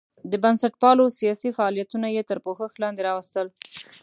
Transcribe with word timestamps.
د 0.31 0.33
بنسټپالو 0.43 1.05
سیاسي 1.19 1.49
فعالیتونه 1.57 2.07
یې 2.15 2.23
تر 2.29 2.37
پوښښ 2.45 2.71
لاندې 2.83 3.01
راوستل. 3.09 3.47